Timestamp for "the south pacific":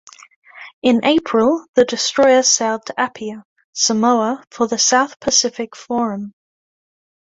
4.67-5.75